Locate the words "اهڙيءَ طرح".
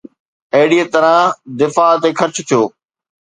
0.55-1.15